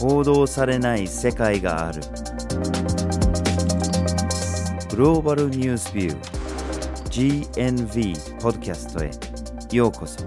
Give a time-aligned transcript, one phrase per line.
[0.00, 2.00] 報道されない世界がある。
[4.88, 9.10] グローバルニュースビュー GNV ポッドキャストへ。
[9.76, 10.24] ようこそ。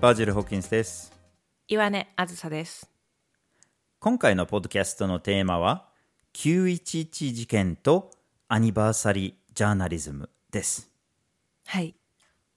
[0.00, 1.12] バージル・ホッキンスです。
[1.66, 2.88] 岩根あずさです。
[3.98, 5.88] 今回のポッドキャストのテーマは
[6.34, 8.12] 911事件と
[8.46, 10.90] アニバーサリージャーナリズムです
[11.66, 11.94] はい。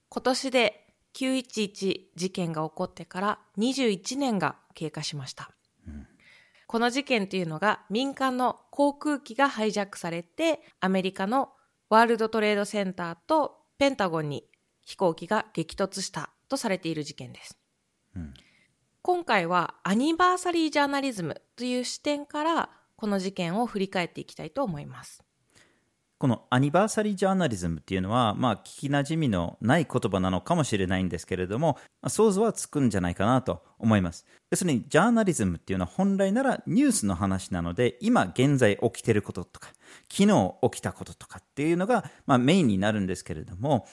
[0.10, 5.52] 今年で911事件が起こってから21年が経過しました。
[6.66, 11.50] この事件というのが民間の航空機がハイジャックされてアメリカの
[11.90, 14.46] ワールドトレードセンターとペンタゴンに
[14.84, 17.60] 飛行機が激突したとされている事件です。
[19.04, 25.24] 今回はアニバーサリージャーナリズムという視点からこの事件を振り返っていきたいと思います。
[26.24, 34.26] このアニバーサリージャーナリズムっていうのは、まあ、聞きなじみのない言葉なのかもしれないんですけれども、ま想像はつくんじゃないかなと思います。
[34.50, 39.74] 要するに、ジャーナリズムっていうのは本来ならニュースの話なので、今現在起きてることとか、
[40.10, 43.86] 昨日起きたこととかっていうのが、まあ、メインになるんですけれども、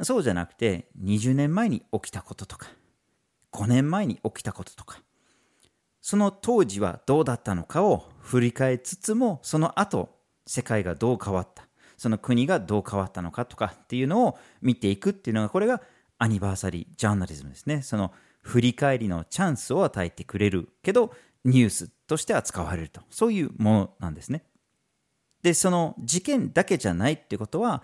[0.00, 2.68] そうじゃなくて、20年前に起きたこととか、
[3.52, 5.02] 5年前に起きたこととか、
[6.00, 10.14] その当時はどうだったのかを振り返りつつも、その後、
[10.46, 11.63] 世界がどう変わった、
[11.96, 15.80] その国がどう変わったのかとかっていうのを見ていくっていうのが、これが
[16.18, 17.82] アニバーサリージャーナリズムですね。
[17.82, 23.02] その振り返りのチャンスを与えてくれるけど、ニュースとして扱われると。
[23.10, 24.44] そういうものなんですね。
[25.42, 27.82] で、その事件だけじゃないってことは、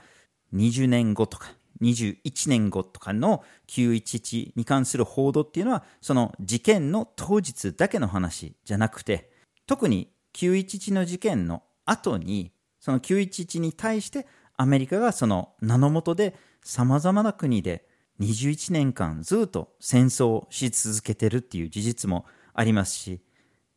[0.55, 9.31] 20年後とか、21年後とかの911に関する報道っていうのは、その事件の当日だけの話じゃなくて、
[9.67, 17.87] 特に911の事件の後に、その911に対してアメリカがその名の下で様々な国で
[18.21, 23.21] 21年間ずっと戦争をし続けてるっていう事実もありますし、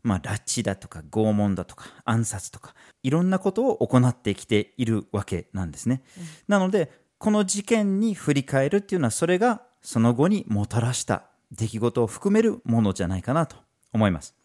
[0.04, 6.04] まあ、拉致だとか拷問だとか暗殺とかいろんなことを行ってきているわけなんですね。
[6.48, 13.56] なのでこの事件に振り返るっていうのはそれがその後にもたらした出来事を含めるものじゃないかなと
[13.94, 14.36] 思います。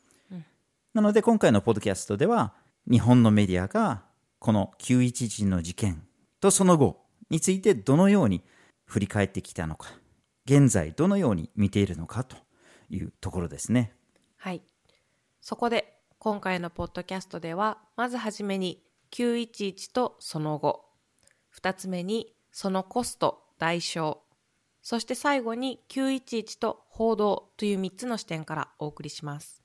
[0.94, 2.54] なので今回のポッドキャストでは
[2.91, 4.02] 日本のメディアが
[4.38, 6.03] この911の事件
[6.41, 8.43] とその後についてどのように
[8.84, 9.91] 振り返ってきたのか
[10.47, 12.37] 現在どのように見ているのかと
[12.88, 13.93] いうところですね。
[14.38, 14.62] はい。
[15.43, 18.82] そこで今回のポッドキャストではまずはじめに
[19.12, 20.84] 911とその後
[21.56, 24.19] 2つ目にそのコスト代償
[24.82, 29.62] そして最後に911と報道という3つの視点からお送りします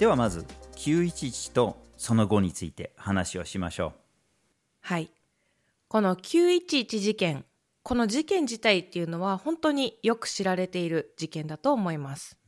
[0.00, 0.46] ではまず
[0.76, 3.92] 911とその後について話をしましょ
[4.80, 5.10] はい。
[5.88, 7.44] この911事件
[7.82, 12.38] この事件自体っていうのは本当によく知られている事件だと思います、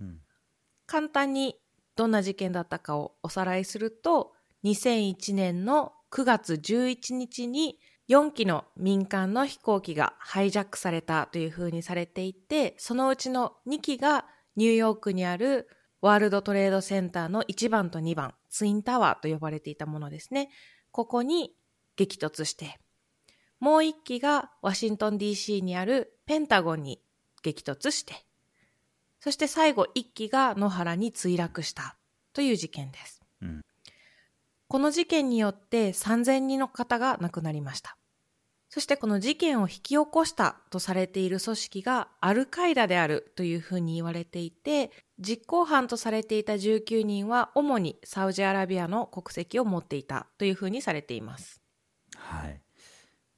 [0.86, 1.56] 簡単に
[1.94, 4.32] どんな事件だったかをおさらいすると
[4.64, 14.24] 2001年の9月11日に4機の民間の飛行機がハイジャックされたというふうにされていてそのうちの2機が
[14.56, 15.68] ニューヨークにある
[16.02, 20.50] ワールドトレードセンターの1番と2番ツインタワーと呼ばれていたものですね
[20.90, 21.54] ここに
[21.96, 22.78] 激突して
[23.60, 27.00] もう1機がワシントン DC にあるペンタゴンに
[27.42, 28.14] 激突して
[29.20, 31.96] そして最後1機が野原に墜落した
[32.32, 33.22] という事件です。
[33.41, 33.62] うん
[34.72, 37.98] この事件によって3000人の方が亡くなりました。
[38.72, 51.60] そしてこの事件を引き起こしたとされている組織がアルカイダであるというふうに言われていて、実行犯とされていた19人は主にサウジアラビアの国籍を持っていたというふうにされています。
[52.16, 52.62] はい。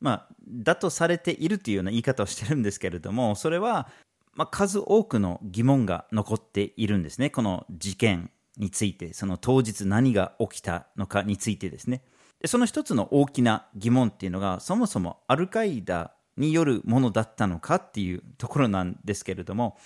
[0.01, 3.89] まあ、だとされているというような言い方をしてるんですけれども、それは、
[4.35, 7.31] まあ、数多くの疑問が残っているんですね。
[7.31, 12.05] この事件について、その当日何が起きたのかについてですね。
[12.47, 19.77] その一つの大きな疑問っていうのが、そもそもアルカイダによるものだったのかっていうところなんですけれども、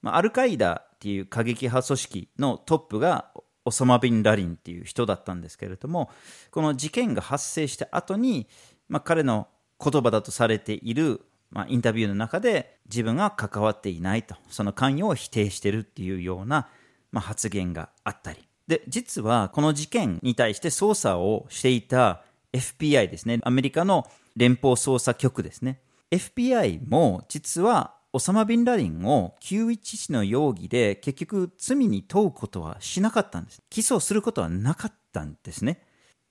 [0.00, 3.30] まあ、アルカイダっていう過激派組織のトップが
[3.64, 6.10] オソマ・ビン・ラリンっていう人だったんですけれども
[6.50, 8.48] この事件が発生した後に、
[8.88, 9.48] まあ、彼の
[9.82, 16.68] 言葉だとされている、まあ、インタビューの中で自分が関わっていないとその関与を否定してるっていうような、
[17.12, 18.51] まあ、発言があったり。
[18.68, 22.22] で実はこの事件に対して捜査をしていた
[22.52, 24.06] FBI ですねアメリカの
[24.36, 25.80] 連邦捜査局ですね
[26.10, 33.62] FBI も実はオサマ・ビンラディンを911の容疑で結局罪に問うことはしなかったんです。
[33.70, 35.80] 起訴することはなかったんですね。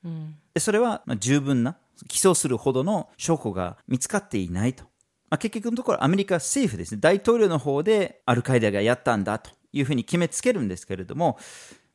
[0.06, 4.84] うん、でそれは十分な起訴するほどの証拠が見つかっていないと。
[5.32, 11.40] まあ、結局のところアメリカ政府ですね、大統領の方でアルカイダがやったんだというふうに決めつけるんですけれども、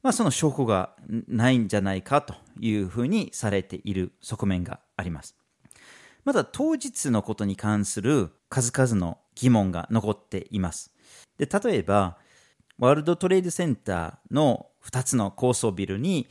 [0.07, 0.91] まあ、その証拠が
[1.27, 5.35] ないんじゃないかというふうにされている側面があります。
[6.25, 10.93] また当日のことに関する数々の疑問が残っています。
[11.39, 12.19] で例えば、
[12.79, 16.29] ワールドトレードセンターの2つの高層ビルに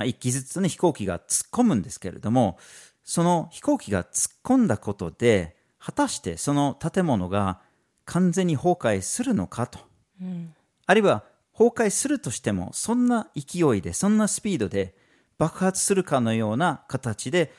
[0.00, 2.58] 1機ずつの飛行機が突っ込むんですけれども、
[3.04, 7.62] その飛行機が突っ込んだことで、果たしてその建物が
[8.04, 9.78] 完全に崩壊するのかと。
[10.20, 10.54] うん、
[10.84, 11.24] あるいは
[11.58, 14.94] 崩壊するとしても、そんな勢いで、そんなスピードで
[15.38, 17.52] 爆発するかのような形で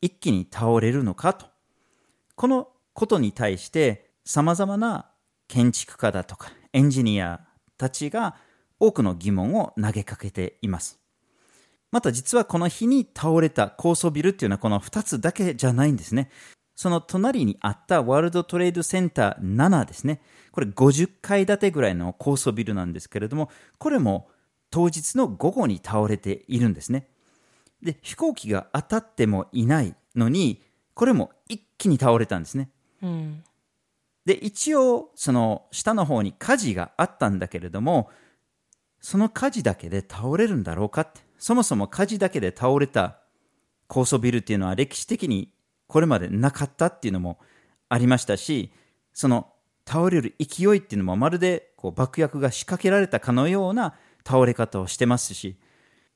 [0.00, 1.46] 一気に倒れるのかと。
[2.34, 5.10] このことに対して様々な
[5.46, 7.40] 建築家だとかエンジニア
[7.78, 8.34] たちが
[8.80, 10.98] 多くの疑問を投げかけています。
[11.92, 16.30] また実はこの日に倒れた高層ビルっていうのはこの2つだけじゃないんですね。
[16.76, 20.20] その隣にあったワールドトレードセンター7ですね。
[20.52, 24.28] これ50階建てぐらいの高層ビルなんですけれども、これも
[24.70, 27.08] 当日の午後に倒れているんですね。
[27.82, 30.62] で、飛行機が当たってもいないのに、
[30.94, 32.68] これも一気に倒れたんですね。
[33.02, 33.42] うん、
[34.26, 38.10] で、一応、その下の方に火事があったんだけれども、
[39.00, 41.20] その火事だけで倒れるんだろうかって。
[41.38, 43.18] そもそも火事だけで倒れた
[43.88, 45.52] 高層ビルっていうのは歴史的に
[45.86, 47.38] これまでなかったっていうのも
[47.88, 48.72] ありましたし、
[49.12, 49.52] その
[49.86, 53.94] 倒れる勢いっていうのもまるでこう爆薬が仕掛けられたかのような
[54.26, 55.56] 倒れ方をしてますし、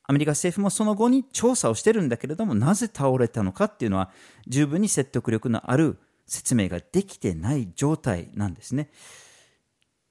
[0.03, 4.11] アメリカ政府もその後に調査をしてるんだけれども、なぜ倒れたのかっていうのは
[4.47, 8.89] 十分に説得力のある説明ができてない状態なんですね。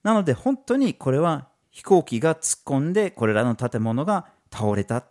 [0.02, 5.04] なので本当にこれは飛行機が突っ込んでこれらの建物が倒れた。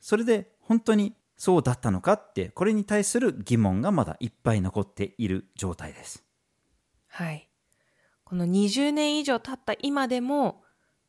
[0.00, 6.24] それで本当にそうだったのかって、これに対する疑問がまだいっぱい残っている状態です。
[7.08, 7.50] はい。
[8.24, 10.62] この20年以上経った今でも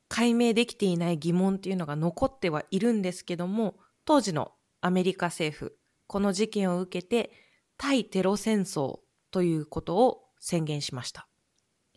[0.09, 3.75] 解明できていない疑問っていうのが残ってはいるんですけども、
[4.05, 4.51] 当時の
[4.81, 5.77] アメリカ政府、
[6.07, 7.31] この事件を受けて
[7.77, 8.99] 対テロ戦争
[9.31, 11.27] ということを宣言しました。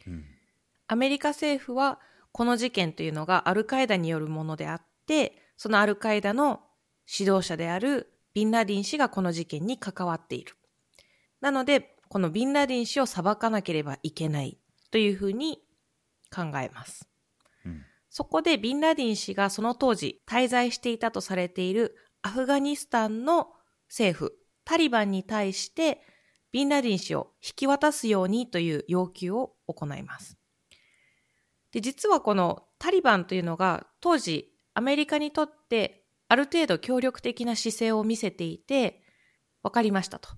[0.07, 0.25] うん、
[0.89, 2.01] アメリカ政府は
[2.33, 6.61] この事件というのがアルカイダによるものであって、そのアルカイダの
[7.07, 10.55] 指導者であるビンラディン氏がこの事件に関わっている。
[11.41, 14.59] なので、このビンラディン氏を裁かなければいけない
[14.91, 15.63] というふうに
[16.35, 17.09] 考えます。
[17.65, 23.53] うん、そこでビンラディン氏がその当時滞在していたとされているアフガニスタンの
[23.89, 26.01] 政府、タリバンに対して
[26.53, 30.37] ビンラディン氏を引き渡すようにという要求を行います。
[31.73, 36.00] で、実はこのタリバンというのが当時アメリカにとって
[36.31, 39.03] ある程度協力的な姿勢を見せていて、
[39.65, 40.29] 分かりましたと。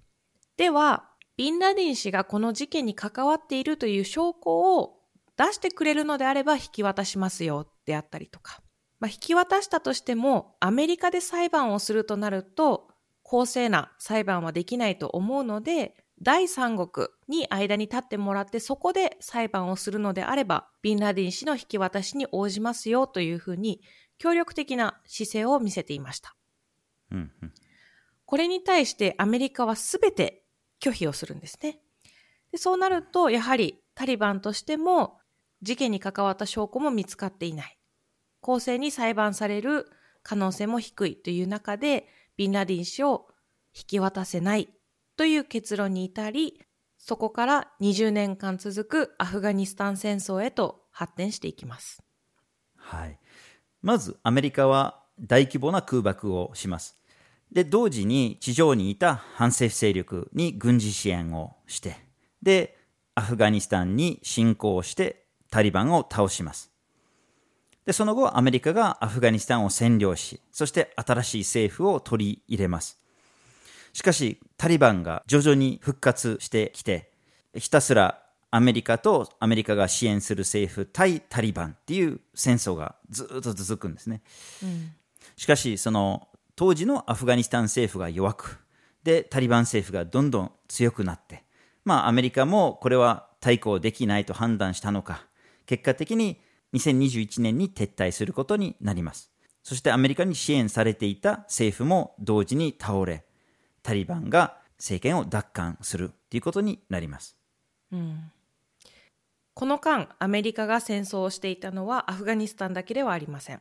[0.56, 5.00] では、ビンラディン氏がこの事件に関わっているという証拠を
[5.36, 8.62] 出してくれるのであれば引き渡しますよであったりとか。
[9.00, 12.88] まあ、引き渡したとしても、アメリカで裁判をするとなると、
[13.22, 23.82] 公正な裁判はできないと思うので、第三国に間に立ってもらってそこで裁判をするのであれば、ビンラディン氏の引き渡しに応じますよというふうに
[24.22, 26.36] 協力的な姿勢を見せていました。
[27.10, 27.52] うんうん、
[28.24, 30.44] これに対してアメリカは全て
[30.80, 31.80] 拒否をするんですね。
[32.52, 35.18] でそうなると、やはりタリバンとしても
[35.60, 37.76] 事件に関わった証拠も見つかっていない。
[38.40, 39.90] 公正に裁判される
[40.22, 43.26] 可能性も低いという中で、ビンラディン氏を
[43.74, 44.68] 引き渡せない
[45.16, 46.60] という結論に至り、
[46.96, 52.04] そこから20年間続くアフガニスタン戦争へと発展していきます。
[52.76, 53.18] はい。
[53.82, 56.96] まず、アメリカは大規模な空爆をします。
[57.50, 61.96] で、同時に地上にいた反政府勢力に軍事支援をして、
[62.42, 62.78] で、
[63.14, 66.72] アフガニスタンに侵攻してタリバンを倒します。
[67.84, 72.98] で、その後、アメリカがアフガニスタンを占領し、そして新しい政府を取り入れます。
[73.92, 77.10] しかし、タリバンが徐々に復活してきて、
[77.54, 78.21] ひたすら
[78.54, 84.20] アメリカとアメリカが支援する政府対タリバンっていう戦争がずっと続くんですね。
[84.62, 84.92] うん、
[85.36, 88.58] しかし、その当時のアフガニスタン政府が弱く、
[89.04, 91.44] で、タリバン政府がどんどん強くなって、
[91.86, 95.26] まあ、アメリカもこれは対抗できないと判断したのか、
[95.64, 96.38] 結果的に
[96.74, 99.32] 2021年に撤退することになります。
[99.62, 103.24] そしてアメリカに支援されていた政府も同時に倒れ、
[103.82, 107.38] タリバンが政権を奪還するということになります。
[107.92, 108.30] うん、
[109.54, 113.60] この間、アメリカが戦争をしていたのはアフガニスタンだけではありません。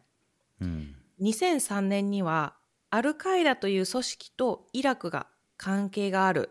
[0.61, 0.95] うん。
[1.21, 2.55] 2003年には、
[2.89, 6.49] アルカイダという組織とイラクが関係がある。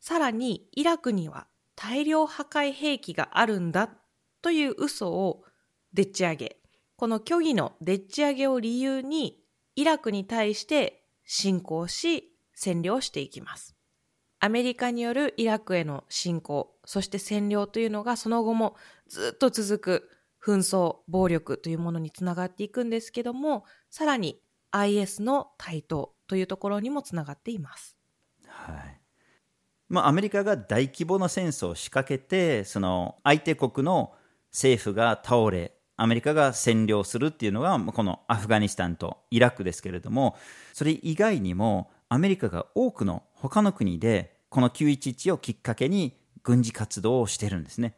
[0.00, 3.90] さらに、イラクには大量破壊兵器があるんだ
[4.40, 5.44] という嘘を
[5.92, 6.56] でっち上げ、
[6.96, 9.42] この虚偽のでっち上げを理由に、
[9.74, 13.76] イラクに対して侵攻し、占領していきます。
[14.38, 18.76] アメリカによるイラクへの侵攻、そして占領というのがその後も
[19.08, 20.10] ずっと続く
[20.42, 24.40] 紛争、暴力というものにつながっていくんですけども、さらに
[24.70, 27.96] IS の台頭というところにもつながっています。
[28.46, 29.00] はい。
[29.88, 34.14] まあ、アメリカが大規模な戦争を仕掛けて、その相手国の
[34.52, 40.36] 政府が倒れ、アメリカが占領するっていうのが、このアフガニスタンとイラクですけれども、
[40.72, 46.16] それ以外にも、アメリカが多くの他の国で、この911をきっかけに
[46.46, 47.96] 軍事活動をしてるんですね。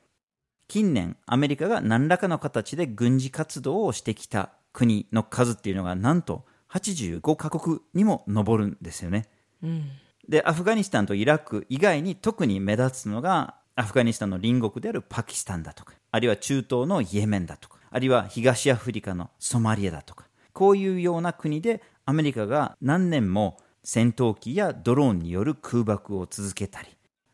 [0.69, 9.29] 近年、アメリカが何らかの形で軍事活動をしてきた国の数っていうのが、なんと85カ国にも上るんですよね。
[9.63, 9.85] うん、
[10.27, 20.25] で、アフガニスタンとイラク以外に特に目立つのが、アフガニスタンの隣国であるパキスタンだとか、あるいは中東のイエメンだとか、あるいは東アフリカのソマリアだとか、
[20.55, 26.89] こういうような国でアメリカが何年も戦闘機やドローンによる空爆を続けたり、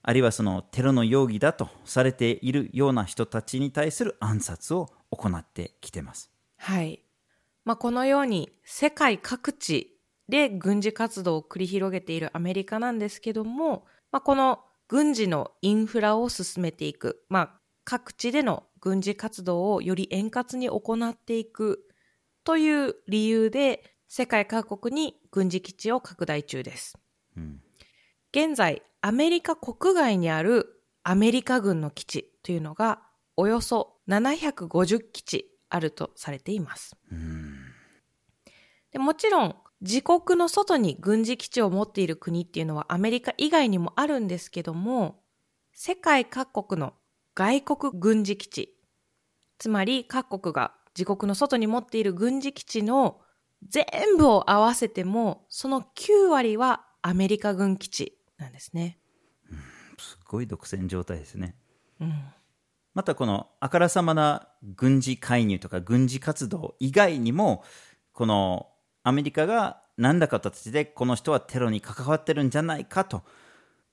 [0.06, 6.30] あるいはそのテロの容疑だとされているような人たちに対する暗殺を行ってきてます。
[6.58, 7.00] はい。
[7.64, 21.88] まあ、このように世界各地で軍事活動を繰り広げているアメリカなんですけども、まあ、この軍事のインフラを進めていく、まあ、各地での軍事活動をより円滑に行っていく
[22.44, 26.98] という理由で世界各国に軍事基地を拡大中です。
[27.38, 27.62] うん、
[28.36, 33.00] 現在、アメリカ国外にあるアメリカ軍の基地というのが
[33.36, 36.96] およそ750基地あるとされています。
[38.90, 45.20] でもちろん自国の外に軍事基地を持っている国っていうのはアメリカ以外にもあるんですけども
[45.72, 46.94] 世界各国の
[47.36, 48.76] 外国軍事基地、
[49.58, 53.20] つまり各国が自国の外に持っている軍事基地の
[53.68, 53.86] 全
[54.18, 58.98] 部を合わせても、その9割はアメリカ軍基地なんですね。
[59.50, 59.58] うん、
[59.98, 61.56] すごい独占状態ですね。
[62.00, 62.14] うん、
[62.94, 67.64] またこのあからさまな軍事介入とか軍事活動以外にも、
[68.12, 68.68] この
[69.02, 73.22] アメリカが何らかの形でこの人はテロに関わってるんじゃないかと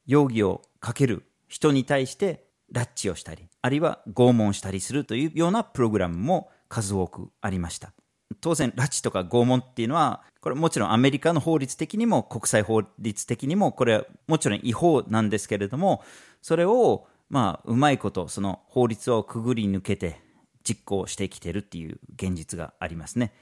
[0.06, 7.94] 容疑をかける人に対して拉致をしたり、あるいは拷問したりするというようなプログラムも数多くありました。
[8.40, 16.04] 当然、拉致とか拷問っていうのは、これもちろんアメリカの法律的にも国際法律的にも、これはもちろん違法なんですけれども、
[16.42, 20.20] それを、まあ、うまいこと、その法律をくぐり抜けて
[20.64, 23.34] 実行してきてるっていう現実がありますね。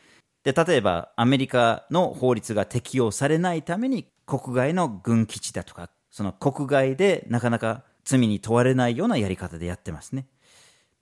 [0.43, 10.27] で、例えば、アメリカの法律が適用されないために、国外の軍基地だとか、その国外でなかなか罪に問われないようなやり方でやってますね。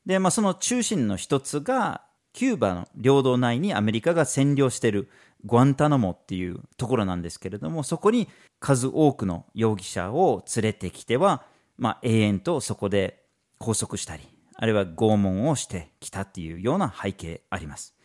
[0.05, 2.01] で、まあ、その中心の一つが、
[2.33, 5.09] キューバの領土内にアメリカが占領している
[5.45, 8.27] グアンタナモっていうところなんですけれども、そこに
[8.59, 11.43] 数多くの容疑者を連れてきては、
[11.77, 13.23] まあ、永遠とそこで
[13.59, 14.23] 拘束したり、
[14.55, 17.97] あるいは拷問をしてきたっていうような背景あります。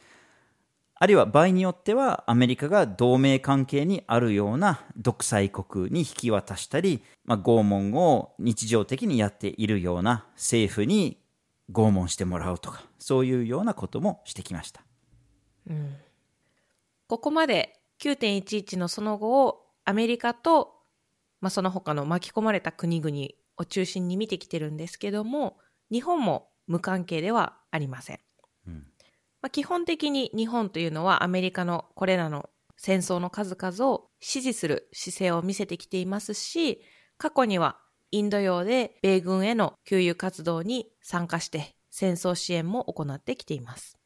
[1.02, 11.18] あるいは場合によってはアメリカが同盟関係にあるような独裁国に引き渡したり、まあ、拷問を日常的にやっているような政府に
[11.72, 14.82] 拷問してもらうとかそういうようなこともしてきました、
[15.68, 15.96] うん、
[17.12, 20.72] ここまで9.11のその後をアメリカと、
[21.42, 23.14] まあ、その他の巻き込まれた国々
[23.58, 25.58] を中心に見てきてるんですけども
[25.90, 28.20] 日本も無関係ではありません。
[29.42, 36.80] まあ、基本的に日本というのはアメリカのこれらの戦争の数々を支持する姿勢を見せてきていますし、
[37.18, 37.76] 過去には
[38.10, 43.98] インド洋で米軍への給油活動に参加して戦争支援も行ってきています。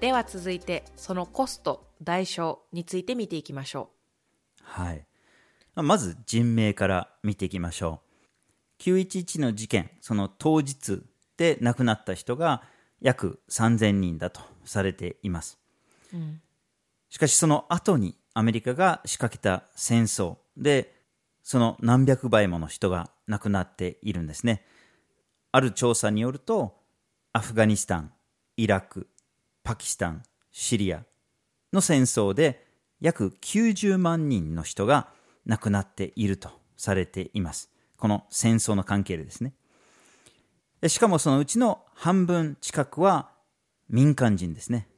[0.00, 3.90] では続いてそのコスト代償について見ていきましょ
[4.60, 4.62] う。
[4.62, 5.04] はい。
[5.76, 8.10] まず人命から見ていきましょう。
[8.80, 11.02] 911の事件その当日
[11.36, 12.62] で亡くなった人が
[13.00, 15.58] 約3000人だとされています、
[16.12, 16.40] うん、
[17.08, 20.94] しかしその後にアメリカが仕掛けた戦争で
[21.42, 24.64] その何百倍もの人が亡くなっているんですね。
[25.52, 26.76] ある調査によると
[27.32, 28.12] アフガニスタン
[28.56, 29.08] イラク
[29.70, 31.04] パキスタン、シリア、
[31.72, 32.66] の戦争で
[33.00, 35.10] 約90万人の人が
[35.46, 37.70] 亡くなっているとされています。
[37.96, 39.54] この戦争の関係でですね。
[40.88, 43.30] しかもそのうちの半分近くは
[43.88, 44.88] 民間人ですね。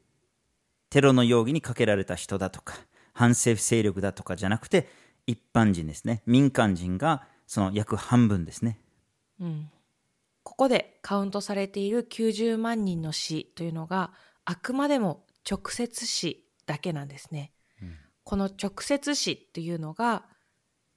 [0.89, 2.75] テロの容疑にかけられた人だとか、
[3.13, 4.89] 反政府勢力だとかじゃなくて、
[5.27, 6.23] 一般人ですね。
[6.25, 8.79] 民間人がその約半分ですね。
[9.39, 9.71] うん。
[10.43, 14.13] ここでカウントされている90万人の死というのが、
[14.45, 17.53] あくまでも直接死だけなんですね。
[17.81, 20.27] うん、この直接死っていうのが、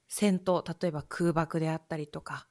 [0.08, 2.48] 戦闘、例えば空爆であったりとか、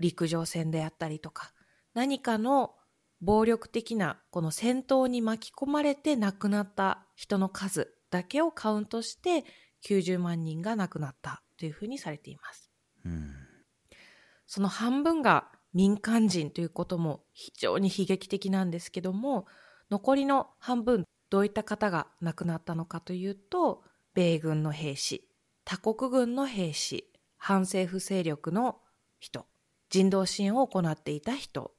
[0.00, 1.52] 陸上戦であったりとか、
[1.94, 2.74] 何かの
[3.20, 9.44] 暴力的なこの戦闘に巻き込まれて亡くなった人の数だけをカウントして
[9.86, 12.70] 90万人が亡くなったというふうにされています。
[13.04, 13.34] うん、
[14.46, 19.46] その半分が民間人ということも非常に悲劇的なんですけども
[19.90, 23.82] 残りの半分どういった方が亡くなったのかというと
[24.14, 25.28] 米軍の兵士
[25.64, 28.78] 他国軍の兵士反政府勢力の
[29.18, 29.46] 人
[29.90, 31.72] 人道支援を行っていた人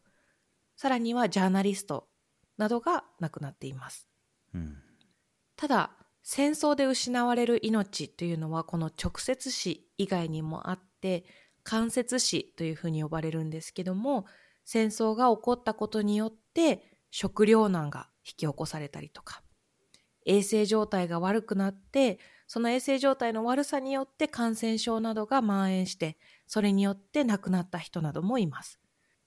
[0.76, 2.08] さらにはジャーナリスト
[2.58, 4.08] などが亡くなっています、
[4.54, 4.78] うん、
[5.56, 5.92] ただ
[6.24, 11.24] 戦争で失われる命というのはこの直接死以外にもあって
[11.64, 14.26] 間接死というふうに呼ばれるんですけども
[14.64, 19.42] 戦争が起こったことによって食糧難が引き起こされたりとか。
[20.26, 28.80] 衛生状態が悪くなってその衛生状態の悪さによって感染症などが蔓延してそれによって亡くなった人などもいます。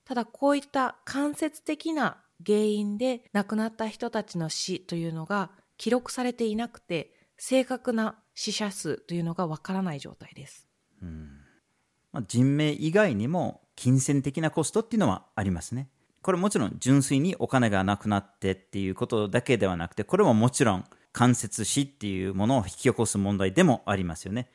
[0.05, 10.69] ただこういった間接的な原因で亡くなった人たちの死というのが記録されていなくて正確な死者数というのがわからない状態です、
[11.01, 11.41] うん。
[12.13, 15.89] まあ、人命以外にも金銭的なコストっていうのはありますね。
[16.29, 24.51] これもちろん純粋にお金がなくなってっていうことだけではなくてこれももちろん間接死っていうものを引き起こす問題でもありますよね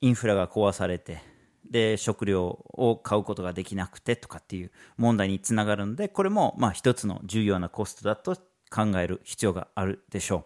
[0.00, 1.22] インフラが壊されて
[1.70, 8.34] で食料を買うことができなくてとかっていう問題につながるのでこれもまあ一つの重要なコストだと
[8.68, 10.44] 考える必要があるでしょ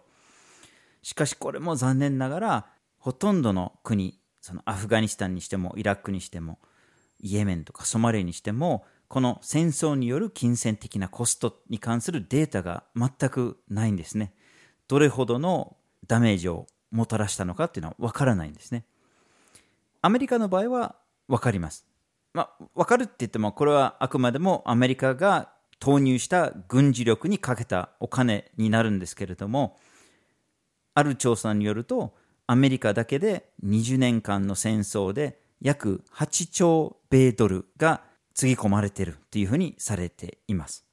[1.01, 1.07] う。
[1.07, 2.67] しかしこれも残念ながら
[2.99, 6.59] ほとんどの国そのアフガニスタンにしてもイラクにしても
[7.19, 14.33] イエメンとかソマリアにしてもこの戦争による金銭的なコストに関するデータが全くないんですね。
[14.87, 18.85] どれほどのダメージをもたらしたのかっていうのは分からないんですね。
[20.01, 20.95] アメリカの場合は
[21.27, 21.85] 分かります。
[22.33, 29.77] まあ、分かるって言ってもこれはあくまでもアメリカが投入した軍事力にかけたお金になるんですけれども
[30.93, 32.13] ある調査によると
[32.47, 38.01] アメリカだけで20年間の戦争で約8兆米ドルが
[38.35, 40.85] つぎ込まれているというふうにされています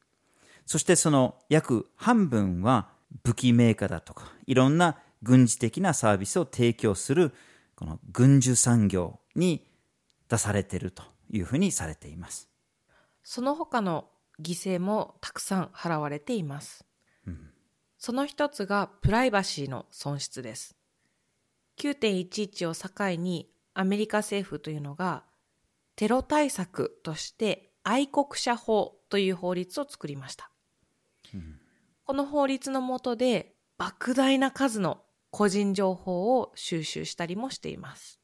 [0.65, 2.89] そしてその約半分は
[3.25, 7.35] 武器メーカーだとかいろんな軍事的なサービスを提供する
[7.77, 9.67] この軍需産業に
[10.31, 12.49] 出されているというふうにされています
[13.23, 14.07] その他の
[14.41, 16.85] 犠牲もたくさん払われています。
[17.27, 17.51] うん、
[17.99, 20.77] その一つがプライバシーの損失です。
[21.79, 25.25] 9.11を境にアメリカ政府というのが
[25.97, 30.51] テロ対策として愛国者法という法律を作りました。
[31.35, 31.61] うん、
[32.05, 38.21] この法律の下で莫大な数の個人情報を収集したりもしています。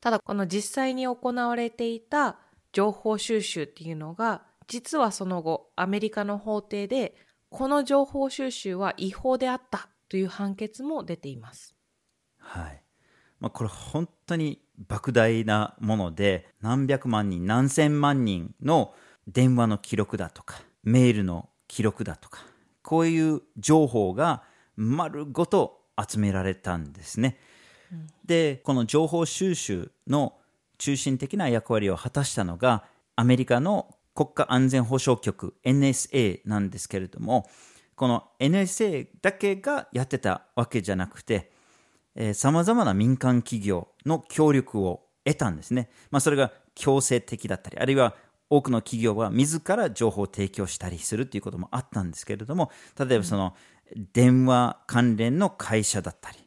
[0.00, 2.38] ただこの実際に行われていた
[2.72, 7.16] 情報収集っていうのが実はその後、アメリカの法廷で、
[7.48, 11.74] この情報収集は違法であったという判決も出ています。
[12.38, 12.84] はい。
[13.40, 18.94] まあ、これ本当に莫大なもので、何百万人、何千万人の
[19.26, 22.44] 電話の記録だとか、メールの記録だとか、
[22.82, 24.42] こういう情報が
[24.76, 27.38] 丸ごと集められたんですね。
[27.92, 30.34] うん、で、この情報収集の
[30.78, 32.84] 中心的な役割を果たしたのが、
[33.16, 37.48] アメリカの国家安全保障局 NSA なんですけれども
[37.94, 41.52] この NSA だけがやってたわけじゃなくて
[42.34, 48.14] さまざまな民間企業の協力を得たんですね、まあ、それが強制的だったりあるいは
[48.48, 53.54] 多くの企業は自ら情報を提供したりするということもあったんですけれども例えばその
[54.12, 56.38] 電話関連の会社だったり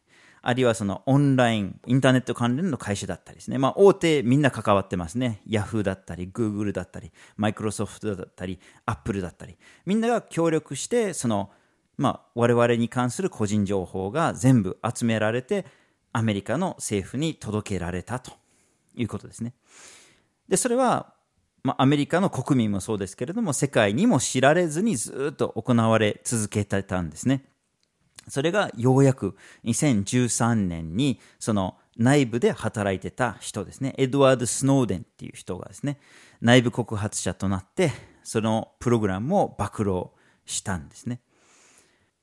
[0.46, 3.58] あるいはそのオンライン、インターネット関連の会社だったりですね。
[3.58, 5.42] まあ大手みんな関わってますね。
[5.48, 9.58] Yahoo だったり、Google だったり、Microsoft だったり、Apple だったり。
[9.86, 11.50] みんなが協力して、その、
[12.04, 15.66] まあ我々に関する個人情報が全部集められて、
[16.12, 18.34] アメリカの政府に届けられたと
[18.94, 19.54] いうことですね。
[20.50, 21.14] で、それは、
[21.64, 27.46] まあ、アメリカの国民もそうですけれども、世界にも知られずにずっと行われ続けてたんですね。
[28.28, 36.00] それがようやく2013年にその内部で働いてた人ですね、エドワード・スノーデンっていう人がですね、
[36.42, 40.08] 内部告発者となって、そのプログラムを暴露
[40.46, 41.22] したんですね。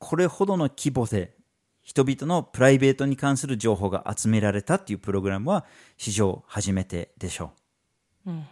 [0.00, 1.36] これほどの規模で
[1.82, 5.66] 人々のプライベートに関する情報が集められたっていうプログラムは
[5.98, 7.52] 史上初めてでしょ
[8.26, 8.30] う。
[8.30, 8.46] うん、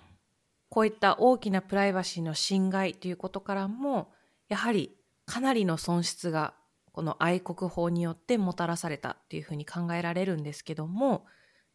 [0.68, 4.12] こういった大きなプライバシーの侵害ということからも、
[4.48, 6.54] やはりかなりの損失が
[6.92, 11.24] この愛国法によってもたらされたっていうふうに考えられるんですけども、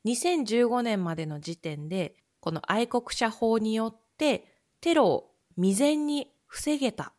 [0.05, 4.45] 2015年までの時点で、この愛国者法によって
[4.81, 7.13] テロを未然に防げた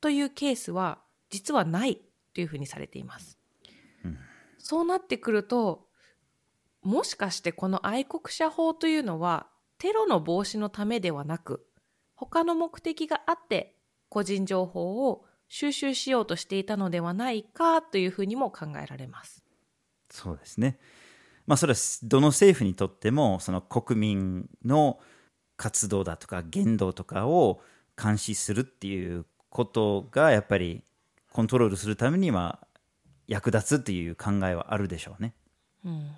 [0.00, 0.98] というケースは
[1.30, 2.00] 実はない
[2.34, 3.38] というふうにされています。
[4.04, 4.18] うん、
[4.58, 5.86] そうなってくると、
[6.82, 11.66] もしかしてこの愛国者法というのはテロの防止のためではなく、
[12.14, 13.76] 他の目的があって
[14.08, 19.42] 個人情報を収集しようとしていたのではないかというふうにも考えられます。
[20.10, 20.78] そうですね。
[21.46, 25.00] まあ、それはどの政府にとってもその国民の
[25.56, 27.60] 活動だとか言動とかを
[28.00, 30.84] 監視するっていうことがやっぱり
[31.30, 32.60] コントロールするためには
[33.26, 35.34] 役立つっていう考えはあるでしょうね。
[35.84, 36.10] うん、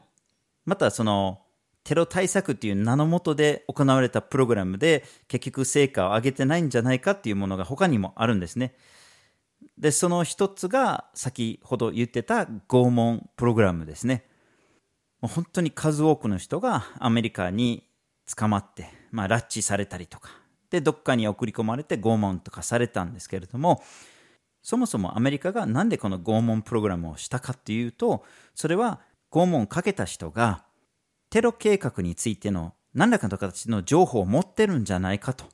[0.64, 1.42] またその
[1.84, 8.74] テロ対策っていう名のもとで行われたプログラムで結局成果を上げてないんじゃないかっていうものが他にもあるんですね。
[9.78, 14.24] で、その一つが先ほど言ってた拷問プログラムですね。
[15.20, 17.84] もう本当に数多くの人がアメリカに
[18.36, 20.30] 捕まって、まあ、拉致されたりとか、
[20.70, 23.82] で、どっかに送り込まれて拷問とかされたんですけれども、
[24.62, 30.64] そもそもアメリカがなんでこの拷問プログラムをしたかっていうと、それは拷問をかけた人が
[31.30, 35.46] テロ計画についての何らかの形の情報を持ってるんじゃないかと。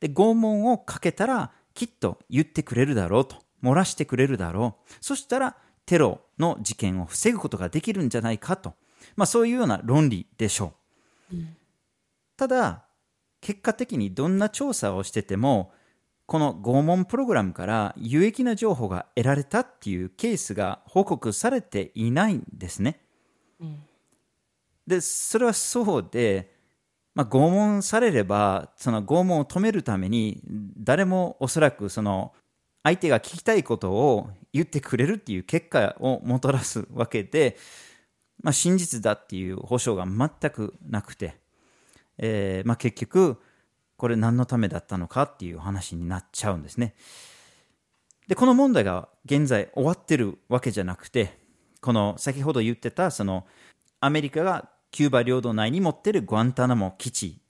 [0.00, 3.44] で、拷問をかけたらきっと言ってくれるだろうと。
[3.62, 4.94] 漏らしてくれるだろう。
[5.00, 8.74] そしたらテロの事件を防ぐことができるんじゃないかと。
[9.16, 10.74] まあそういうような論理でしょ
[11.32, 11.36] う。
[11.36, 11.56] うん、
[12.36, 12.84] ただ、
[13.40, 15.72] 結果的にどんな調査をしてても、
[16.26, 23.00] この拷問プログラムから有益な情報が得られたっていうケースが報告されていないんですね。
[23.60, 23.82] うん、
[24.86, 26.54] で、それはそうで、
[27.14, 30.40] まあ、拷問されれば、その拷問を止めるために、
[30.78, 32.32] 誰もおそらくその
[32.82, 37.56] 相手が聞きたいことを言ってくれるっていう結果をもたらすわけで、
[38.42, 41.36] まあ、真実だっていう保証が全くなくて、
[42.18, 43.40] えーまあ、結局
[43.96, 46.94] これ何のためだったのかっていう話になっちゃうんですね。
[48.28, 51.38] でこの問題が現在終わってるわけじゃなくて
[51.80, 53.46] この先ほど言ってたその
[54.00, 57.40] アメリカがキューバ領土内に持ってるグアンタナモ基地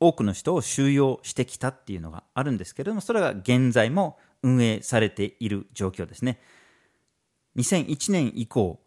[0.00, 6.40] 多くの人を収容してきたっていうのがあるんですけれどもそれが現在も運営されている状況ですね。
[7.56, 8.80] 2001年以降、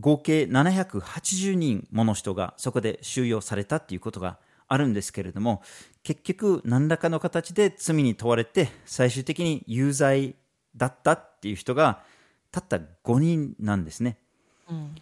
[0.00, 5.62] 合計780人もの人がそこで収容されたっていうことがあるんですけれども、
[6.02, 10.36] 結局何らかの形で罪に問われて最終的に有罪
[10.76, 12.02] だったっていう人が
[12.50, 14.18] たった5人なんですね。
[14.68, 14.94] うん、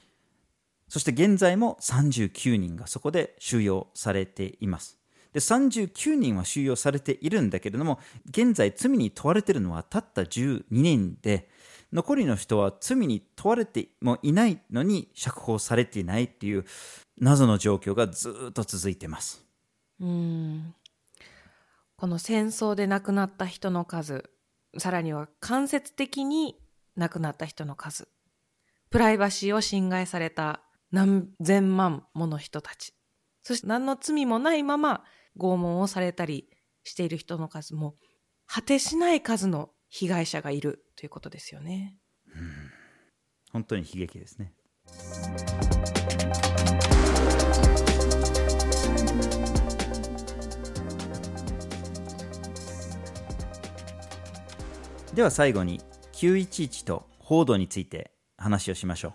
[0.88, 4.98] そして現在も39人がそこで収容されています。
[5.33, 7.98] で39人は収容されているんだけれども
[8.31, 11.48] 現在罪に問われているのはたった12人で
[11.92, 16.64] 残りの人は罪に問われてもいないのに釈放されていないっていう
[17.18, 19.43] 謎の状況がずっと続いています
[21.97, 24.31] この戦争で亡くなった人の数
[24.79, 26.57] さらには間接的に
[26.97, 28.09] 亡くなった人の数
[28.90, 32.93] プライバシーを侵害された何千万もの人たち
[33.43, 35.05] そして何の罪もないまま
[35.38, 36.49] 拷問をされたり
[36.83, 37.95] している人の数も
[38.47, 41.97] 果てしない数の被害者がいるということですよね。
[42.27, 42.71] うん、
[43.53, 44.53] 本当に悲劇ですね。
[55.14, 55.81] では最後に
[56.14, 59.12] 911と報道について話をしましょう。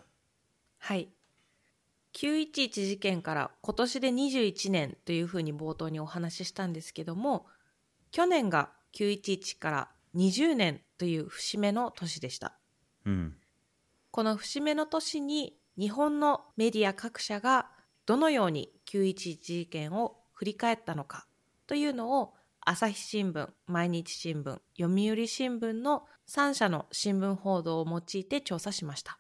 [0.78, 1.10] はい。
[2.14, 7.46] 911事件から今年で21年というふうに冒頭にお話ししたんですけども
[8.12, 12.58] 去年が911から20年という節目の年でした、
[13.06, 13.36] うん、
[14.10, 17.70] この節目の年に日本のメディア各社が
[18.08, 21.28] どのように911事件を振り返ったのか
[21.68, 29.20] というのを朝日新聞、毎日新聞、読売新聞の3社の新聞報道を用いて調査しました。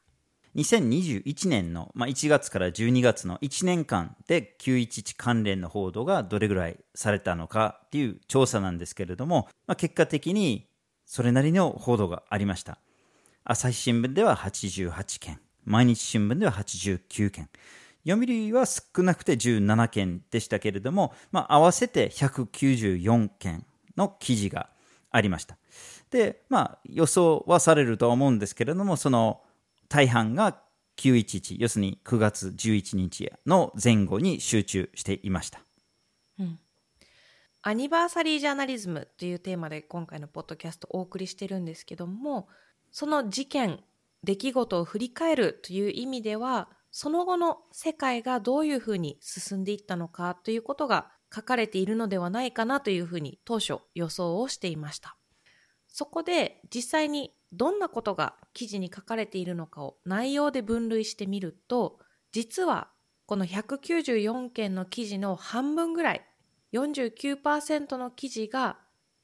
[0.55, 10.67] 2021年の、まあ、1月から12月の1年間で911関連の報道がどれぐらいされたのかっていう調査なんですけれども、まあ、結果的に
[11.05, 12.79] それなりの報道がありました。
[13.43, 17.49] 朝日新聞では88件、毎日新聞では89件、
[18.09, 24.69] 読売は少なくて17件でしたけれども、まあ、合わせて194件の記事が
[25.11, 25.57] ありました。
[26.09, 29.41] で、まあ、予想はされるとは思うんですけれども、その
[29.89, 30.59] 大半が
[30.97, 35.61] 911、要するに9月11日の前後に集中していました。
[36.39, 36.59] うん、
[37.61, 42.47] アニバーサリージャーナリズムというテーマで今回のポッドキャストお送りしてるんですけども、
[42.91, 43.79] その事件、
[44.23, 46.69] 出来事を振り返るという意味では、
[47.01, 55.15] その後の世界がどういうふうに進んでいったのかということが書かれているのではないかなというふうに当初予想をしていました。
[55.87, 61.99] そこで実際にどんなことが記事に書かれているのかを内容で分類してみると、
[62.33, 62.89] 実は
[63.27, 66.25] この194件の記事の半分ぐらい、
[66.73, 68.77] 49%の記事が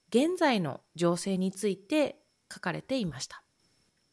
[0.08, 3.42] 現在の情勢について書かれていました。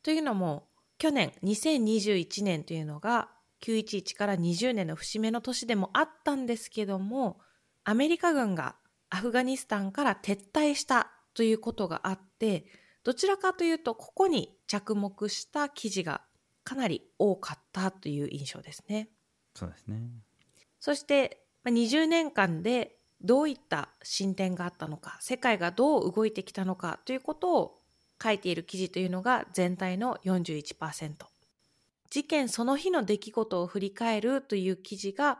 [0.04, 3.30] というのも、去年2021年というのが
[3.64, 7.40] 911から20年の節目の年でもあったんですけども、
[7.86, 8.76] アメリカ軍が
[9.10, 12.66] アフガニスタンから撤退したということがあって、
[13.04, 16.22] どちらかというと、ここに着目した記事が
[16.64, 19.10] かなり多かったという印象ですね。
[19.56, 20.10] そうですね。
[20.80, 27.78] そして、20年間でどういった進展があったのか、世界がどう動いてきたのかということを
[28.22, 31.33] 書いている記事というのが全体の41%。
[32.14, 35.40] 事件その日の出来事を振り返るという記事が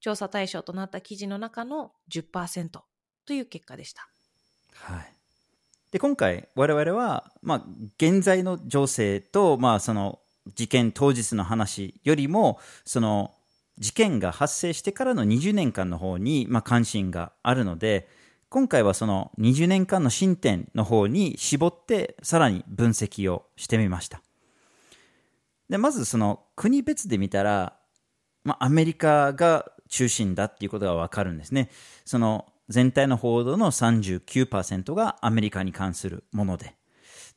[0.00, 2.70] 調査対象となった記事の中の10%
[3.26, 4.08] という結果でした。
[4.72, 5.12] はい。
[5.92, 7.64] で、今回我々は、まあ、
[7.98, 10.18] 現在の情勢と、まあ、その
[10.54, 13.34] 事件当日の話よりも、その
[13.76, 18.08] 事件が発生してからの20年間の方に、まあ、関心があるので、
[18.48, 24.23] 今回はその20年間の進展の方に絞ってさらに分析をしてみました。
[25.74, 27.72] で、まずその国別で見たら、
[28.44, 31.68] まあ、アメリカが中心だっていうことがわかるんですね。
[32.04, 36.76] その全体の報道の39%がアメリカに関するもので、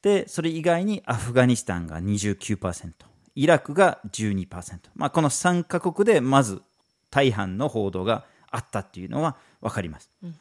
[0.04, 2.92] で、それ以外にアフガニスタンが29%、
[3.34, 4.82] イラクが12%。
[4.94, 6.62] まあ、この3カ国でまず
[7.10, 10.12] 大半の報道があったっていうのはわかります。
[10.22, 10.36] うん、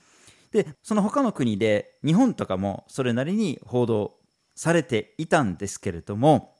[0.53, 4.19] で、その他の国で日本とかもそれなりに報道
[4.55, 6.56] されていたんですけれども、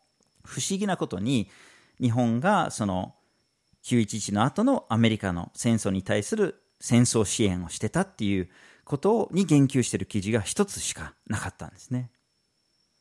[0.46, 1.50] 不思議なことに
[2.00, 3.14] 日本がその
[3.85, 8.48] 911の後のアメリカの戦争に対する戦争支援をしてたっていう
[8.85, 12.11] ことに言及している記事が一つしかなかったんですね。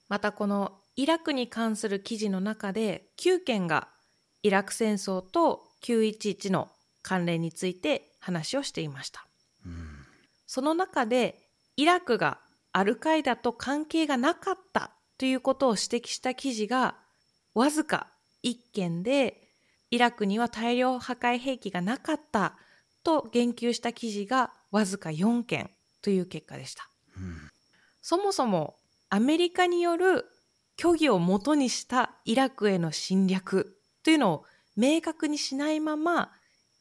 [0.10, 3.90] またこのイラクに関する記事の中で9件が
[4.44, 6.70] イラク戦争と911の
[7.02, 9.28] 関連について話をしていました。
[9.66, 10.06] うん、
[10.48, 12.40] その中でイラクが
[12.72, 16.96] アルカイダと関係がなかったということを指摘した記事が
[17.56, 18.08] わずか
[18.44, 19.42] 1件で
[19.90, 22.58] イラクには大量破壊兵器がなかった
[23.04, 26.88] と言及した記事がわずか4件という結果でした、
[27.18, 27.38] うん、
[28.02, 28.76] そもそも
[29.10, 30.26] アメリカによる
[30.80, 36.32] 虚偽をもとにしたイラクへの侵略というのを明確にしないまま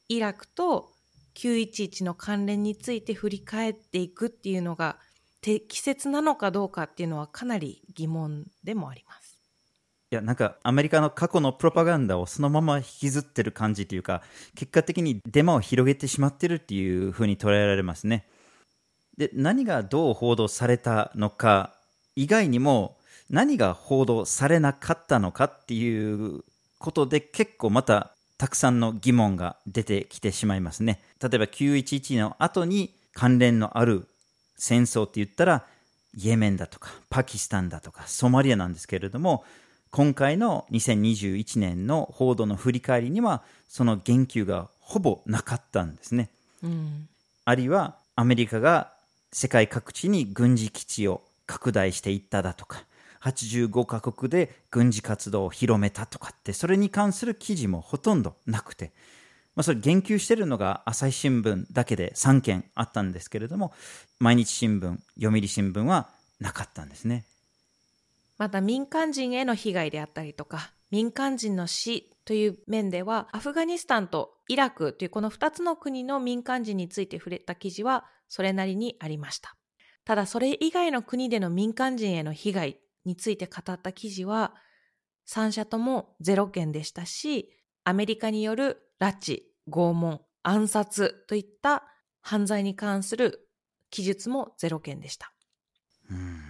[0.09, 0.91] イラクと
[1.35, 4.97] 911の関連について振り返っていくっていうのが
[5.41, 9.24] 適切なのかどうかっていうのはかなり疑問でもあります。
[10.15, 14.21] やなんかアメリカの過去のプロパガンダをそのまま引きずってる感じというか
[14.55, 18.27] 結果的にデマを広げてしまってるっていうふうに捉えられますね。
[19.17, 21.73] で何がどう報道されたのか
[22.15, 22.97] 以外にも
[23.29, 26.43] 何が報道されなかったのかっていう
[26.79, 31.01] ことで結構またたくさんの疑問が出てきてしまいますね。
[31.21, 34.07] 例えば911の後に関連のある
[34.57, 35.65] 戦争って言ったら
[36.17, 39.43] イエメンだとかパキスタンだとかソマリアなんですけれども
[39.91, 46.29] 今回の2021年の報道の振り返りにはその言及がほぼなかったんですね。
[46.63, 47.07] うん、
[47.45, 48.93] あるいはアメリカが
[49.31, 52.85] 世界各地に軍事基地を拡大していっただとか
[53.21, 58.91] 85カ国で軍事活動を広めたとかってそれに関する記事もほとんどなくて、
[59.55, 63.73] まあ、それ言及してるのが朝日新聞だけで3件あったんですけれども
[64.19, 67.25] 毎日新聞読売新聞はなかったんですね。
[68.37, 79.55] また民間人への被害であったりとか、民間人の死という面では、アフガニスタンとイラクというこの2つの国の民間人について触れた記事はそれなりにありました。
[80.03, 84.53] ただそれ以外の国での民間人への被害について語った記事は
[85.27, 87.49] 3社とも0件でしたし、
[87.83, 91.83] アメリカによる拉致、拷問、暗殺といった
[92.21, 93.47] 犯罪に関する
[93.89, 95.31] 記述も0件でした。
[96.11, 96.44] うん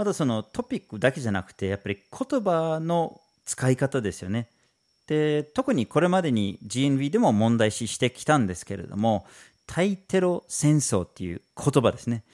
[0.00, 4.48] またそのトピックだけじゃなくて、やっぱり言葉の使い方ですよね。
[5.06, 9.26] で、特にこれまでに GNV でも問題視してきたんですけれども、
[9.66, 12.24] 対テロ戦争っていう言葉ですね。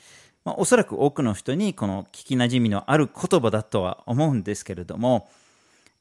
[0.44, 5.28] まあ、おそらく多くの人にこの聞きなじみのある言葉だとは思うんですけれども、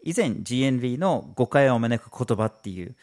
[0.04, 2.96] 以前 GNV の誤解を招く言葉っていう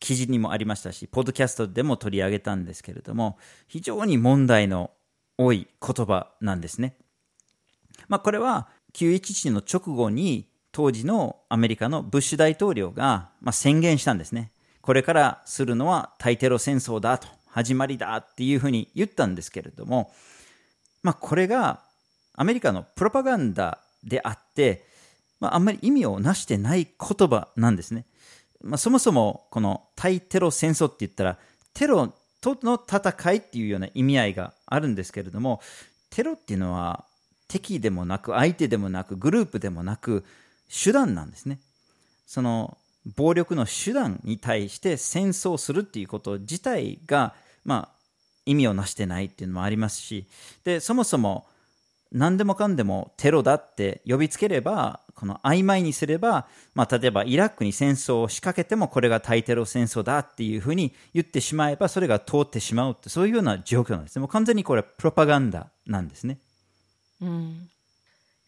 [0.00, 4.90] 記事にもありましたし、ポッドキャストでも取り上げたんですけれども、非常に問題の
[5.38, 6.96] 多い言葉なんですね。
[8.10, 14.50] まあ、これは911の直後に当時のアメリカのブッシュ大統領が、まあ、宣言したんですね。
[14.82, 20.12] これからするのは対テロ戦争だと、始まりだっていうふうに言ったんですけれども、
[21.02, 21.80] まあ、これが
[22.34, 24.84] アメリカのプロパガンダであって、
[25.38, 28.06] まあ、あんまり意味をなしてない言葉なんですね。
[28.60, 31.38] まあ、そもそもこの対テロ戦争って言ったら、
[31.74, 35.60] テロとの戦いっていうような意味合いがあるんですけれども、
[36.10, 37.04] テロっていうのは
[37.50, 40.24] 敵でもなく、相手でもなく、グループでもなく、
[40.68, 41.58] 手段なんですね。
[42.26, 42.78] その
[43.16, 47.34] 暴力の手段に対して戦争するっていうこと自体が、
[47.64, 48.00] まあ、
[48.46, 50.28] 意味をなしてないっていうのもありますし、
[50.62, 51.46] で、そもそも
[52.12, 64.20] 何でもかんでもテロだって呼びつければ、この曖昧にすれば、まあ、例えばイラクに戦争を仕掛けてもこれが対テロ戦争だっていうふうに言ってしまえば、それが通ってしまうって、そういうような状況なんですね。
[64.20, 66.38] もう完全にこれはプロパガンダなんですね。
[67.20, 67.70] うん。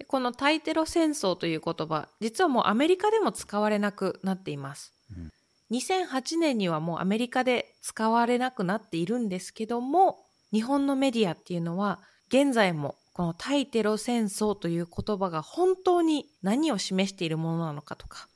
[0.07, 4.93] この対テロ戦争という言葉、実はもうアメリカでも使われなくなっています。
[5.17, 5.33] うん、
[5.77, 18.29] 2008年にはもうアメリカで使われなくなっているんですけども、日本のメディアっていうのは現在もこの対テロ戦争という言葉が本当に何を示しているものなのかとか、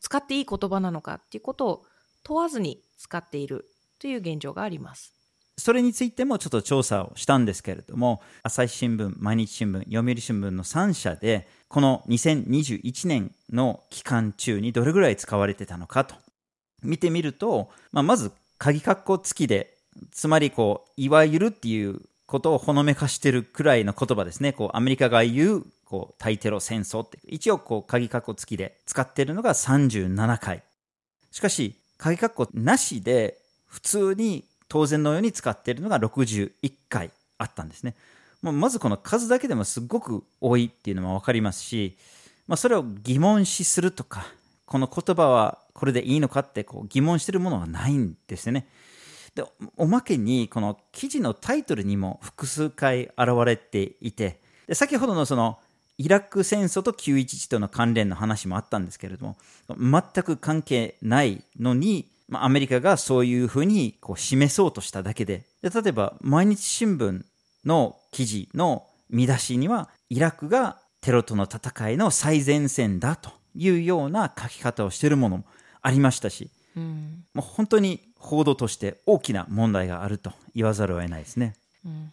[0.00, 1.84] 使っていい言葉なのかっていうことを
[2.22, 3.66] 問わずに使っている
[3.98, 5.14] という現状があります。
[5.62, 16.16] それについてもちょっと調査をしたんですけれども、朝日新聞、毎日新聞、読売新聞の3社で、この2021年の期間中にどれぐらい使われてたのかと
[16.82, 19.72] 見てみると、まあ、まず、鍵括弧付きで、
[20.10, 24.52] つまりこう、いわゆるっていうことをほのめかしてるくらいの言葉ですね。
[24.52, 30.64] こう、アメリカが言う、こう、対テロ戦争って、一応こう、鍵括弧付きで使ってるのが37回。
[31.30, 37.94] しかし、鍵括弧なしで、普通に当然のように使っているのが61回あったんですね。
[38.40, 41.98] まずこの数だけでもすごく多いっていうのも分かりますし、
[42.48, 44.24] まあ、それを疑問視するとか、
[44.64, 48.66] この言葉はこれでいいのかってこう疑問してるものはないんですよね。
[49.34, 49.44] で
[49.76, 55.58] おまけにこの記事のタイトルにも複数回現れていてで先ほどのその
[55.96, 59.36] イラク戦争と911との関連の話もあったんですけれども
[59.68, 65.44] 全く関係ないのに、まあ、アメリカがそういうふうにこう示そうとしただけで。
[65.60, 67.22] で例えば毎日新聞
[67.66, 75.44] の記事の見出しにはイラクがテロとの戦いの最前線だというような書き方をしているものも
[75.82, 81.54] ありましたし、うん、もう本当に報道として大きな問題があると言わざるを得ないですね。
[81.84, 82.12] うん、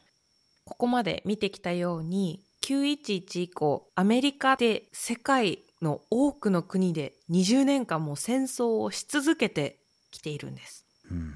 [0.65, 9.79] ここまで見てきたように911以降アメリカで世界の多くの国で20年間も戦争をし続けて
[10.11, 10.85] きているんです。
[11.09, 11.33] うん、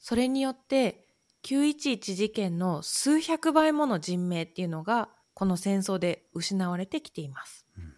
[0.00, 1.06] それによって
[1.44, 7.66] 911事件の数百倍もの人命っていうのがこの戦争で失われてきています。
[7.76, 7.92] うん、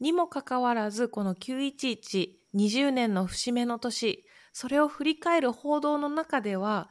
[0.00, 4.24] にもかかわらずこの91120年の節目の年
[4.60, 6.90] それを振り返る報道の中では、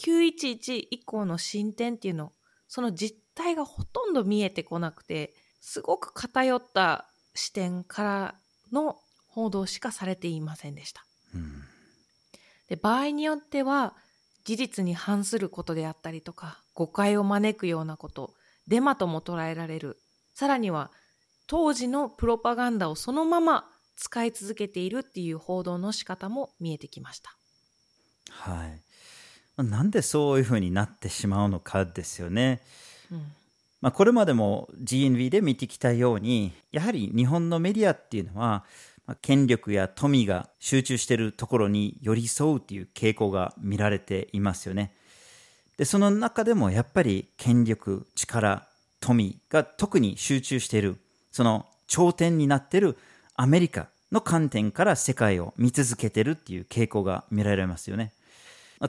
[0.00, 2.32] 911以降の進展っていうの、
[2.68, 8.34] その実態がほとんど見えてこなくて、すごく偏った視点から
[8.72, 11.04] の報道しかされていませんでした。
[11.34, 11.64] うん、
[12.68, 13.94] で場合によっては、
[14.44, 18.34] 事実に反することであったりとか、誤解を招くようなこと、
[18.66, 19.98] デマとも捉えられる。
[20.34, 20.90] さらには、
[21.46, 27.36] 当時のプロパガンダをそのまま使い続けているっていう報道の仕方も見えてきました。
[28.30, 29.62] はい。
[29.62, 32.60] なんでそういうふうになってしまうのかですよね。
[33.10, 33.32] うん
[33.80, 38.64] まあ、これまでも GNV で見てきたように、やはり日本のメディアっていうのは、まあ、
[39.16, 44.92] 権力や富が集中しているところに寄り添うっていう傾向が見られていますよね。
[45.76, 48.68] で、その中でもやっぱり権力、力、
[49.00, 50.96] 富が特に集中している、
[51.32, 52.98] その頂点になっている
[53.34, 58.12] アメリカの観点から世界を見続けているっていう傾向が見られますよね。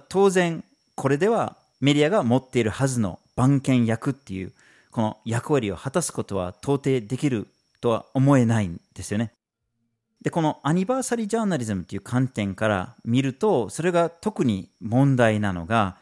[0.10, 0.64] 当然、
[0.96, 4.52] これではメディアが持っているはずの番犬役っていう、
[4.92, 7.48] この役割を果たすことは到底できる
[7.80, 9.32] とは思えないんですよね。
[10.22, 15.98] で、このアニバーサリージャーナリズムっていう観点から見ると、それが特に問題なのが、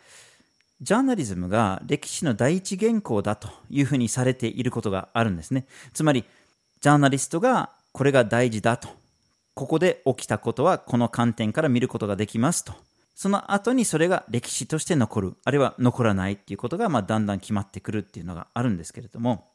[0.82, 5.66] ジャーナリズムが歴史の第一原稿だというふうにされていることがあるんですね。
[5.94, 6.24] つまり、
[6.82, 8.90] ジャーナリストがこれが大事だと。
[9.54, 12.74] ここで起きたことはこの観点から見ることができますと。
[13.16, 19.48] その後にそれが歴史として残る、あるいは残らないっていうことが、まあ、だんだん決まってくるっていうのがあるんですけれども、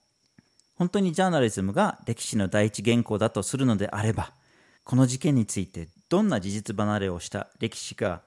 [0.74, 4.32] 本当にジャーナリズムが歴史の第一原稿だとするのであれば、
[4.84, 8.22] この事件についてどんな事実離れをした歴史が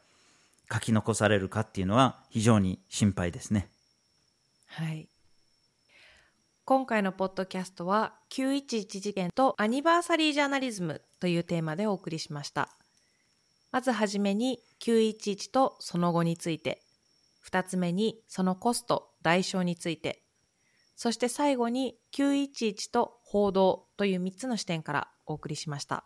[0.72, 3.70] 書き残されるかっていうのは非常に心配ですね。
[4.68, 5.08] はい。
[6.66, 12.70] 今回のポッドキャストは911事件とアニバーサリージャーナリズムというテーマでお送りしました。
[13.72, 16.82] まずはじめに911とその後について、
[17.48, 20.24] 2つ目にそのコスト、代償について、
[20.96, 26.06] そして最後に911と報道という3つの視点からお送りしました。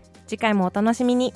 [0.31, 1.33] 次回もお楽しみに。